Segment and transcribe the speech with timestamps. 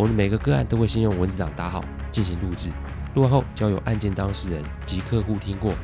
[0.00, 2.70] 我们每个个案都会先用文字档打好，进行录制，
[3.14, 5.74] 录完后交由案件当事人及客户听过，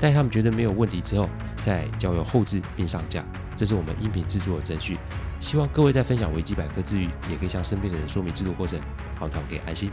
[0.00, 1.28] 待他们觉得没有问题之后，
[1.62, 3.22] 再交由后制并上架。
[3.54, 4.96] 这是我们音频制作的程序。
[5.40, 8.80] 希望各位在分享维基百科之余，也可以向身边的人说明制作过程，
[9.18, 9.90] 好让给安心。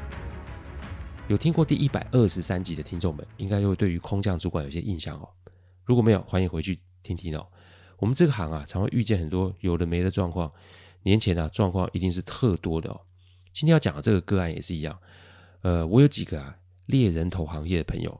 [1.28, 5.28] 有听过第一百二十三集的听众们，应该会对于空降主管有些印象哦。
[5.84, 7.46] 如果没有，欢迎回去听听哦。
[7.98, 10.50] 我们这个行啊，常会遇见很多有的没的状况。
[11.02, 13.02] 年前啊，状况一定是特多的哦。
[13.54, 15.00] 今天要讲的这个个案也是一样，
[15.62, 18.20] 呃，我有几个啊猎人头行业的朋友，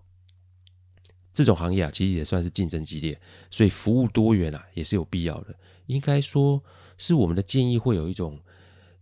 [1.34, 5.56] 这种行业啊其实也算是竞争激烈，所以服务多元啊也是有必要的。
[5.88, 6.64] 应该说
[6.98, 8.40] 是我们的建议会有一种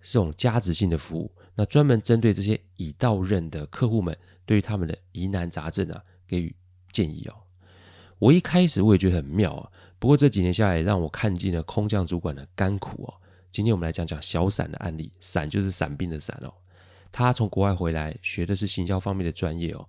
[0.01, 6.55] 这种价值性的服务，那专门针对这些已到任的客户们，对于他们的疑难杂症啊给予
[6.93, 7.35] 建议哦。
[8.17, 13.13] 我一开始我也觉得很妙啊，不过这几年下来让我看尽了空降主管的甘苦哦。
[13.51, 16.53] 今天我们来讲讲小闪的案例，闪就是伞兵的伞哦。
[17.11, 19.87] 他从国外回来，学的是行销方面的专业哦。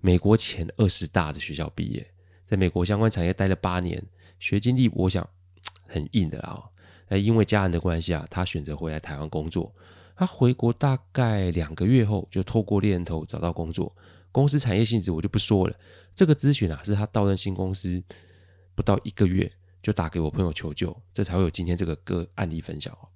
[0.00, 2.10] 美国前二十大的学校毕业，
[2.46, 4.02] 在美国相关产业待了八年，
[4.38, 5.28] 学经历我想
[5.86, 6.64] 很硬的啦哦。
[7.08, 9.70] 那因为家人的关系啊，他选择回来台湾工作。
[10.16, 13.94] 他回国大概两个月后，就透过猎人头找到工作。
[14.32, 15.76] 公司产业性质我就不说了。
[16.14, 18.02] 这个咨询啊，是他到任新公司
[18.74, 19.52] 不到一个月。
[19.86, 23.06] 就打给我朋友求救，这才会有今天这个个案例分享哦。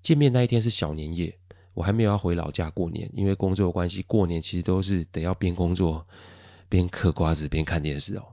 [0.00, 1.38] 见面那一天是小年夜，
[1.74, 6.08] 我还没有要回老家过年，因为工作关系，过年其实都是得要边工作
[6.70, 8.24] 边嗑瓜子边看电视哦。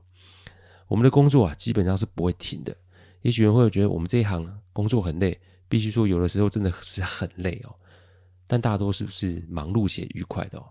[0.88, 2.74] 我们的工作啊，基本上是不会停的。
[3.20, 7.74] 也许人会觉得我们这一行工作很累，必须说有的时候真的是很累哦。
[8.46, 10.64] 但大多数是忙碌且愉快的哦。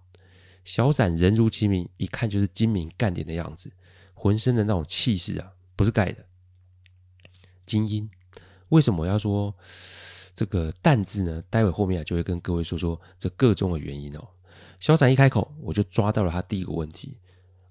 [0.66, 3.72] 小闪人如其名，一看就是精明干练的样子，
[4.16, 6.26] 浑身的那种气势啊，不是盖的。
[7.66, 8.10] 精英，
[8.70, 9.54] 为什么要说
[10.36, 11.44] 这个“淡”字呢？
[11.50, 14.28] 待会后面啊就会跟各位说说这个中的原因哦。
[14.80, 17.18] 小闪一开口，我就抓到了他第一个问题。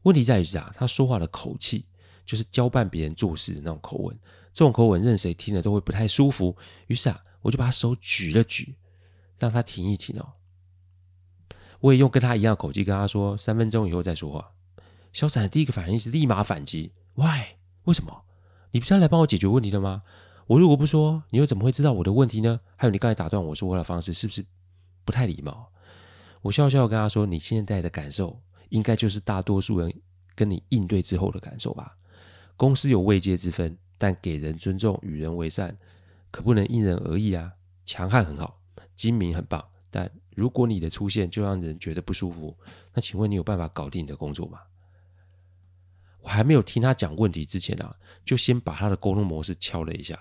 [0.03, 1.85] 问题在于是啊，他说话的口气
[2.25, 4.19] 就是交办别人做事的那种口吻，
[4.53, 6.57] 这种口吻任谁听了都会不太舒服。
[6.87, 8.75] 于是啊，我就把手举了举，
[9.39, 10.33] 让他停一停哦。
[11.81, 14.53] 我也用跟他一样的口气跟他说：“三分钟以后再说话。”
[15.13, 17.57] 小闪的第一个反应是立马反击：“Why？
[17.85, 18.25] 为什么？”
[18.73, 20.03] 你不是要来帮我解决问题的吗？
[20.49, 22.59] 我如果不说，你又怎么会知道我的问题呢？
[22.75, 24.45] 还有你刚才打断我说话的方式是不是
[25.05, 25.69] 不太礼貌？
[26.41, 28.37] 我笑笑跟他说：“你现在的感受，
[28.71, 29.93] 应该就是大多数人
[30.35, 31.97] 跟你应对之后的感受吧？
[32.57, 35.77] 公司有位阶之分，但给人尊重、与人为善，
[36.31, 37.53] 可不能因人而异啊！
[37.87, 38.59] 强悍很好，
[38.97, 42.57] 精明很棒，但如果你的出现就让人觉得不舒服，
[42.93, 44.59] 那请问你有办法搞定你的工作吗？”
[46.23, 47.95] 我还没有听他讲问题之前啊，
[48.25, 50.19] 就先把他的沟通模式敲了一下。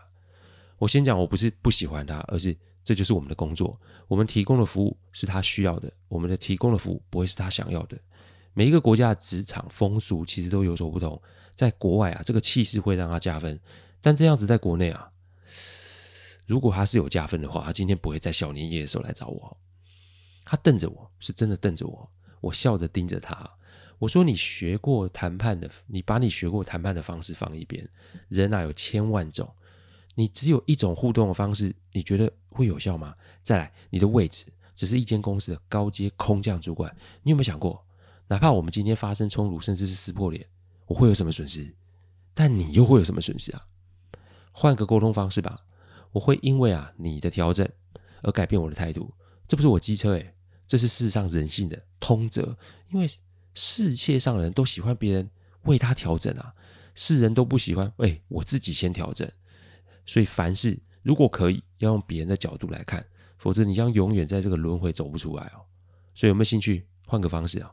[0.78, 3.79] 我先讲，我不是不喜欢他，而是这就是我们的工作。
[4.07, 7.97] 我们提供的服务是他需要的，我们的提供的服务不会是他想要的。
[8.53, 11.22] 每一个国家的职场风俗其实都有所不同。
[11.56, 13.59] 在国外啊，这个气势会让他加分，
[14.01, 15.11] 但这样子在国内啊，
[16.47, 19.56] 如果他是有加分的话，他今天不会在小年夜的时候来找我。
[20.44, 23.47] 他瞪着我，是真的瞪着我，我笑着盯着他。
[24.01, 27.88] 我说：“你学过谈判的，你把你学过谈判的方式放一边。
[28.29, 29.47] 人啊，有千万种，
[30.16, 33.13] 你只有一种互动的方式，你觉得会有效吗？
[33.44, 36.91] 再来，你的位置只是一间公司的高阶空降主管，
[37.22, 37.85] 你有没有想过，
[38.28, 40.44] 哪怕我们今天发生冲突，甚至是撕破脸，
[40.88, 41.72] 我会有什么损失？
[42.34, 43.67] 但你又会有什么损失啊？
[44.51, 45.63] 换个沟通方式吧，
[46.11, 47.70] 我会因为啊你的调整
[48.23, 49.14] 而改变我的态度，
[49.47, 50.34] 这不是我机车诶，
[50.66, 52.58] 这是事实上人性的通则，
[52.91, 53.08] 因为。”
[53.53, 55.29] 世界上人都喜欢别人
[55.63, 56.53] 为他调整啊，
[56.95, 57.91] 世人都不喜欢。
[57.97, 59.29] 哎，我自己先调整。
[60.05, 63.05] 所以凡事如果可以，要用别人的角度来看，
[63.37, 65.61] 否则你将永远在这个轮回走不出来哦。
[66.15, 67.71] 所以有没有兴趣换个方式啊？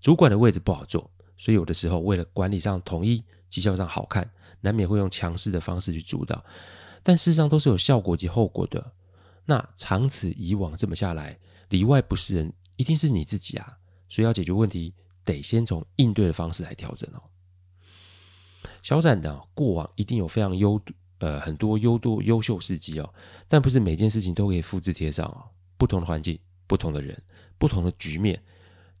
[0.00, 4.30] 主管的位置不好做，所以有的时候为了管理上统一、绩效上好看，
[4.60, 6.44] 难免会用强势的方式去主导。
[7.02, 8.92] 但事实上都是有效果及后果的。
[9.44, 11.38] 那长此以往这么下来，
[11.68, 12.52] 里外不是人。
[12.82, 14.92] 一定是你自己啊，所以要解决问题，
[15.24, 17.22] 得先从应对的方式来调整哦。
[18.82, 20.80] 小展的过往一定有非常优
[21.18, 23.14] 呃很多优多优秀事迹哦，
[23.46, 25.46] 但不是每件事情都可以复制贴上哦。
[25.78, 26.36] 不同的环境
[26.66, 27.16] 不同的人、
[27.56, 28.42] 不同的局面，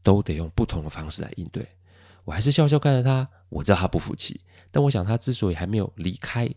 [0.04, 1.66] 都得用不同的方式来应对。
[2.22, 4.40] 我还是笑笑看着他，我知道他不服气，
[4.70, 6.48] 但我想他之所以还没有离开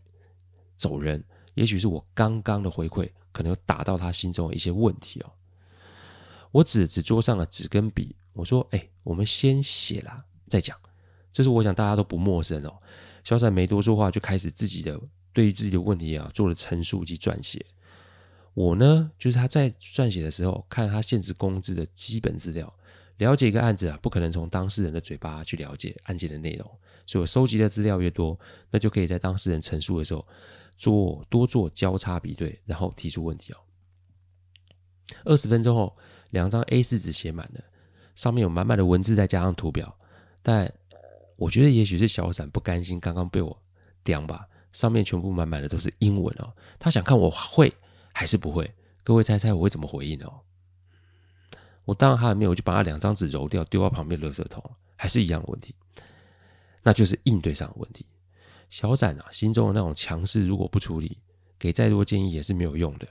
[0.76, 1.24] 走人，
[1.56, 5.32] 也许是我刚刚的回馈可能有打到他心中的一些问题哦。
[6.56, 10.80] 我指了指桌上的纸跟笔，我说：“哎，我们先写啦，再讲。”
[11.30, 12.74] 这是我想大家都不陌生哦。
[13.26, 14.98] 小闪没多说话，就开始自己的
[15.34, 17.66] 对于自己的问题啊做了陈述及撰写。
[18.54, 22.74] 我呢，就是他在撰写的时候，看他现职工资的基本资料，
[23.18, 26.66] 了解一个案子啊，不可能从当事人的嘴巴去了解案件的内容，
[27.06, 28.40] 所以我收集的资料越多，
[28.72, 30.26] 那就可以在当事人陈述的时候
[30.78, 33.58] 做多做交叉比对，然后提出问题哦。
[35.26, 35.94] 二十分钟后。
[36.36, 37.64] 两张 A4 纸写满了，
[38.14, 39.98] 上面有满满的文字，再加上图表。
[40.42, 40.70] 但
[41.38, 43.58] 我觉得也许是小闪不甘心刚刚被我
[44.04, 46.54] 刁吧，上面全部满满的都是英文哦。
[46.78, 47.74] 他想看我会
[48.14, 48.70] 还是不会？
[49.02, 50.42] 各位猜猜我会怎么回应哦？
[51.86, 54.62] 我当然还没有，我就把那两张纸揉掉，丢到旁边垃圾桶，
[54.98, 55.74] 还是一样的问题，
[56.84, 58.06] 那就是应对上的问题。
[58.70, 61.18] 小闪啊，心中的那种强势，如果不处理，
[61.58, 63.08] 给再多建议也是没有用的。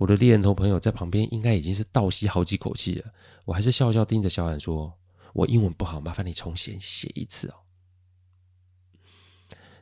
[0.00, 3.12] 我的猎人头朋友在旁边应该已经是倒吸好几口气了，
[3.44, 4.90] 我还是笑笑盯着小冉说
[5.34, 7.54] ：“我英文不好，麻烦你重新写一次哦。”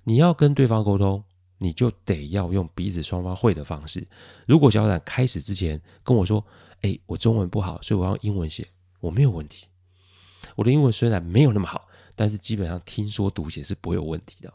[0.03, 1.23] 你要跟对方沟通，
[1.59, 4.05] 你就得要用彼此双方会的方式。
[4.45, 6.45] 如果小冉开始之前跟我说
[6.83, 8.67] ：“哎，我中文不好，所以我要用英文写。”
[8.99, 9.69] 我没有问题。
[10.57, 11.87] 我的英文虽然没有那么好，
[12.17, 14.53] 但是基本上听说读写是不会有问题的。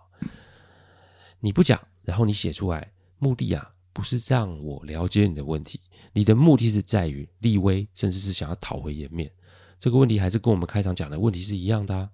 [1.39, 3.69] 你不讲，然后你写出来，目的啊。
[3.93, 5.79] 不是让我了解你的问题，
[6.11, 9.31] 你的目的是在于立威，甚至是想要讨回颜面。
[9.79, 12.09] 这个问题还是跟我们开场讲的问题是一样的啊。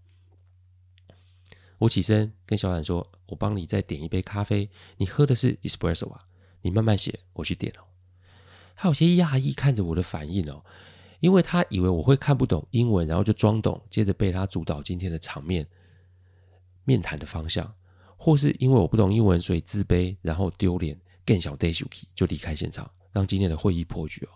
[1.78, 6.22] 我起身跟小冉说：“我帮你再点一杯咖啡，你喝的是 espresso 啊？
[6.62, 7.82] 你慢慢写，我去点哦。”
[8.76, 10.62] 他有些讶异看着我的反应哦，
[11.22, 15.66] 因为他以为我会看不懂英文，然后就装懂，接着被他主导今天的场面
[16.84, 17.74] 面谈的方向，
[18.18, 21.00] 或是因为我不懂英文，所以自卑，然后丢脸。
[21.30, 21.72] 更小 day
[22.16, 24.30] 就离开现场，让今天的会议破局哦。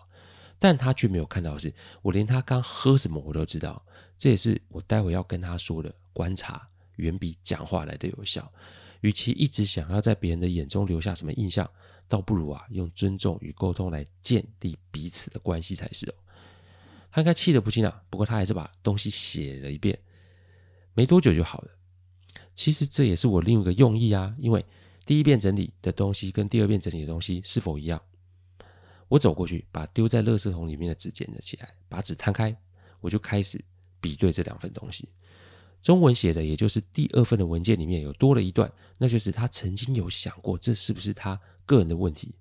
[0.60, 3.84] 但他却没有看到的是，我连他刚喝什么我都知道。
[4.16, 8.48] 这也是我待会要跟他说的：观察远比讲话来的有效。
[9.00, 11.68] 与其一直想要在别人的眼中留下什么印象，
[12.06, 16.14] 倒不如啊用尊重与沟通来建立彼此的关系才是哦。
[17.10, 19.98] 他应该气得不轻啊，不过他还是把东西写了一遍，
[20.94, 21.72] 没多久就好了。
[22.54, 24.64] 其实这也是我另一个用意啊，因为。
[25.06, 28.00] 第一遍整理的东西跟第二遍整理的东西是否一样？
[29.08, 32.56] 我走过去，把丢在垃圾桶里面的纸捡了起来，把纸摊开，
[33.00, 33.62] 我就开始
[34.00, 35.08] 比对这两份东西。
[35.82, 42.34] 中文写的，也就是第二份的文件里面有多了一段，那就是他曾经有想过这是不是他个人的问题。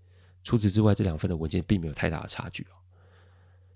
[0.45, 2.75] 除此之外，这两份的文件并没有太大的差距哦。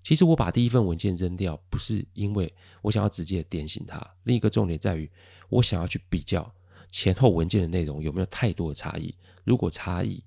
[0.02, 2.50] 其实我把第一份文件扔掉，不是因为
[2.80, 5.10] 我想要直接点醒他，另一个重点在于
[5.50, 6.50] 我想要去比较。
[6.90, 9.14] 前后文件的内容有没有太多的差异？
[9.44, 10.22] 如果差异，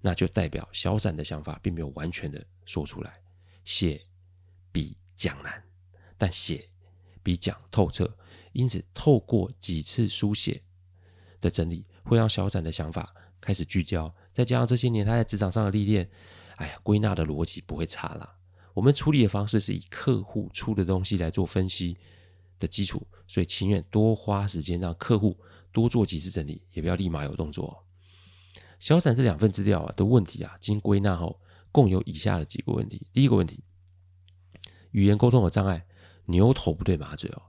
[0.00, 3.14] 那就代表小闪的想法并没有完全的说出来。
[3.64, 4.00] 写
[4.72, 5.62] 比讲难，
[6.18, 6.68] 但写
[7.22, 8.12] 比讲透彻。
[8.52, 10.60] 因此，透过几次书写
[11.40, 14.12] 的整理，会让小闪的想法开始聚焦。
[14.32, 16.10] 再加上这些年他在职场上的历练，
[16.56, 18.36] 哎呀，归纳的逻辑不会差啦。
[18.74, 21.96] 我们处理的方式是以客户出的东西来做分析
[22.62, 25.36] 的基础，所以情愿多花时间让客户。
[25.74, 27.82] 多做几次整理，也不要立马有动作。
[28.78, 31.40] 小闪这两份资料啊的问题啊，经归纳后，
[31.70, 33.06] 共有以下的几个问题。
[33.10, 33.64] 第一个问题，
[34.90, 35.82] 语言沟通的障碍，
[36.26, 37.40] 牛头不对马嘴哦。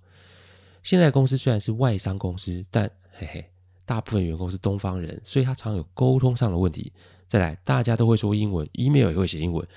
[0.84, 3.46] 现在公司虽然是外商公司，但嘿嘿，
[3.84, 6.94] 大部分员工是东方人，所以他常有沟通上的问题。
[7.28, 9.68] 再来，大家都会说英文，email 也会写英文，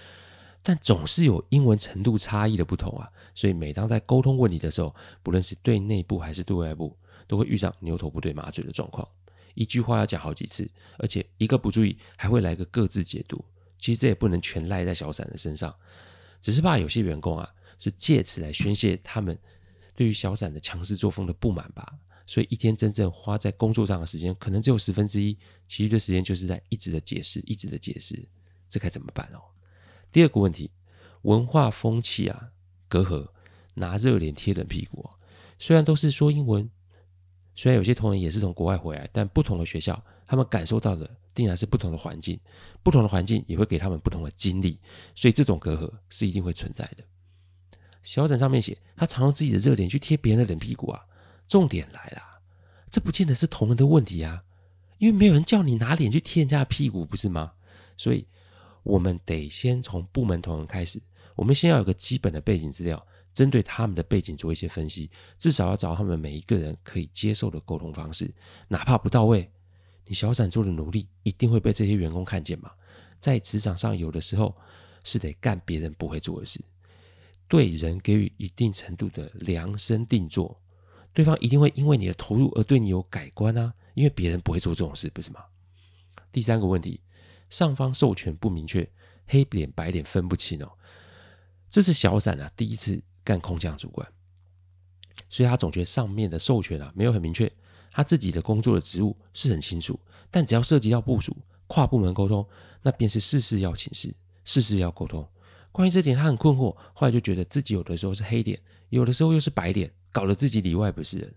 [0.69, 3.09] 但总是有英文程度差异的不同啊。
[3.37, 4.93] 所以每当在沟通问题的时候，
[5.23, 6.97] 不论是对内部还是对外部，
[7.29, 9.07] 都会遇上牛头不对马嘴的状况，
[9.55, 10.69] 一句话要讲好几次，
[10.99, 13.45] 而且一个不注意还会来个各自解读。
[13.79, 15.73] 其实这也不能全赖在小散的身上，
[16.41, 19.39] 只是怕有些员工啊是借此来宣泄他们
[19.95, 21.95] 对于小散的强势作风的不满吧。
[22.27, 28.27] 所以一天真正花在工作上的时间可能只有十分之一，其余的时间就是在一直的解释，一直的解释，
[28.69, 29.39] 这该怎么办哦？
[30.17, 30.71] 第二个问题，
[31.25, 32.49] 文化风气啊
[32.89, 33.29] 隔阂，
[33.75, 35.07] 拿热脸贴冷屁股。
[35.59, 36.71] 虽然都是说英文。
[37.55, 42.41] 虽然有些同仁也是从国外回来，但不同的学校，他们感受到的定然是不同的环境，
[42.83, 44.81] 不同的环境也会给他们不同的经历，
[45.15, 47.05] 所以这种隔阂是一定会存在的。
[48.03, 51.05] 小展上面写，他常用自己的热脸去贴别人的冷屁股啊。
[51.47, 52.23] 重点来了，
[52.89, 54.45] 这不见得是同仁的问题啊，
[54.97, 57.53] 因为没有人叫你拿脸去贴人家的屁股，不是吗？
[57.99, 58.27] 所以
[58.87, 61.03] 我们得先从部门同仁开始，
[61.35, 68.33] 我们先要有个基本的背景资料，针对他们的背景做一些分析，至少要找他们每一个人可以接受的沟通方式，
[68.69, 69.51] 哪怕不到位，
[70.07, 72.71] 你小散做的努力一定会被这些员工看见嘛。
[73.19, 74.55] 在职场上，有的时候
[75.03, 76.61] 是得干别人不会做的事，
[77.49, 80.57] 对人给予一定程度的量身定做，
[81.13, 85.41] 对方一定会因为你的投入而对你有改观啊，因为别人不会做这种事，不是吗？
[86.31, 87.01] 第三个问题，
[87.51, 88.89] 上方授权不明确，
[89.27, 90.71] 黑脸白脸分不清哦。
[91.69, 94.07] 这是小闪啊第一次干空降主管，
[95.29, 97.51] 所以他总觉得上面的授权啊没有很明确，
[97.93, 99.99] 他自己的工作的职务是很清楚，
[100.31, 101.37] 但只要涉及到部署、
[101.67, 102.47] 跨部门沟通，
[102.83, 105.27] 那便是事事要请示，事事要沟通。
[105.73, 111.35] 关于这点，他很困惑，后来就觉得自己有的时候是黑脸，有的时候又是白脸，搞得自己里外不是人。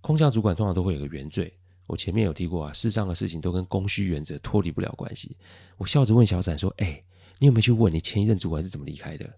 [0.00, 1.52] 空降主管通常都会有个原罪。
[1.86, 5.36] 我前面有提过啊，世上的事情都跟供需原则脱离不了关系。
[5.76, 7.02] 我笑着问小闪说：“哎，
[7.38, 9.30] 你有没有去问你前一任主管是怎么离开的？”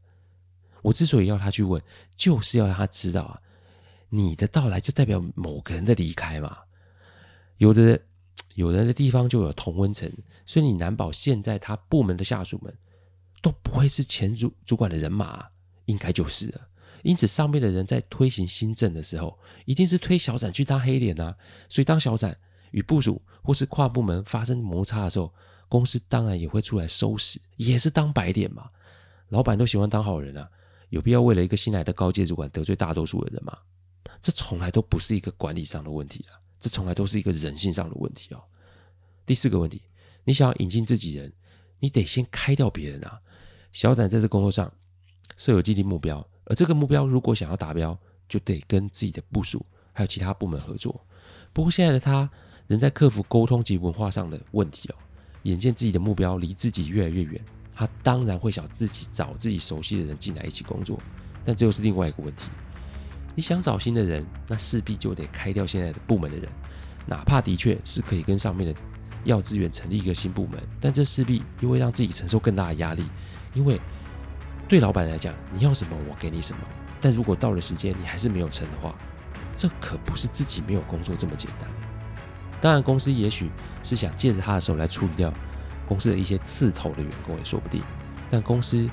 [0.82, 1.82] 我之所以要他去问，
[2.14, 3.40] 就是要让他知道啊，
[4.08, 6.58] 你的到来就代表某个人的离开嘛。
[7.56, 8.00] 有的
[8.54, 10.08] 有人的地方就有同温层，
[10.44, 12.72] 所以你难保现在他部门的下属们
[13.42, 15.44] 都不会是前主主管的人马，
[15.86, 16.68] 应该就是了。
[17.06, 21.32] 因此，上面的人在推行新政的时候，一定是推小展去当黑脸啊。
[21.68, 22.36] 所以，当小展
[22.72, 25.32] 与部署或是跨部门发生摩擦的时候，
[25.68, 28.68] 公司当然也会出来收拾，也是当白脸嘛。
[29.28, 30.50] 老板都喜欢当好人啊，
[30.88, 33.56] 有必要为了一个新来的高阶主管得罪大多数的人吗？
[34.20, 38.42] 这从来都不是一个管理上的问题啊，这从来都是一个人性上的问题哦。
[39.24, 39.80] 第四个问题，
[40.24, 41.32] 你想要引进自己人，
[41.78, 43.20] 你得先开掉别人啊。
[43.70, 44.72] 小展在这工作上
[45.36, 46.26] 设有既定目标。
[46.46, 47.96] 而这个目标如果想要达标，
[48.28, 51.00] 就得跟自己的部署还有其他部门合作。
[51.52, 52.28] 不过现在的他
[52.66, 54.94] 仍在克服沟通及文化上的问题哦。
[55.42, 57.40] 眼见自己的目标离自己越来越远，
[57.74, 60.98] 他当然会想自己找自己熟悉的人进来一起工作。
[61.44, 62.44] 但这又是另外一个问题。
[63.34, 66.48] 你想找新的人，那势必就得开掉现在的部门的人，
[67.06, 68.80] 哪怕的确是可以跟上面的
[69.24, 73.04] 要资源成立一个新部门，但这势必又会让自己承受更大的压力，
[73.54, 73.80] 因为。
[74.68, 76.58] 对老板来讲，你要什么我给你什么。
[77.00, 78.94] 但如果到了时间你还是没有成的话，
[79.56, 81.68] 这可不是自己没有工作这么简单。
[82.60, 83.50] 当然，公司也许
[83.84, 85.32] 是想借着他的手来处理掉
[85.86, 87.82] 公司的一些刺头的员工也说不定。
[88.30, 88.88] 但公司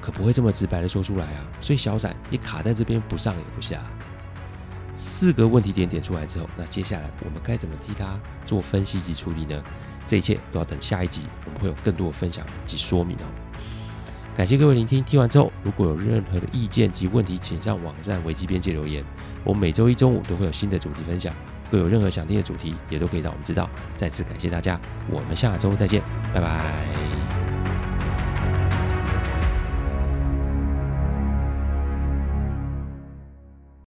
[0.00, 1.44] 可不会这么直白的说出来啊。
[1.60, 3.82] 所以小闪也卡在这边不上也不下。
[4.96, 9.62] 四个问题点点出来之后，那接下来我们该怎么替他做分析及处理呢？
[10.06, 13.49] 这一切都要等下一集我们会有更多的分享及说明哦。
[14.36, 19.04] 感谢各位聆听，听完之后如果有任何的意见及问题，请上网站维基边界留言。
[19.44, 21.34] 我每周一中午都会有新的主题分享，
[21.70, 23.68] 若有任何想听的主题，也都可以让我们知道。
[23.96, 27.19] 再次感谢大家，我们下周再见，拜拜。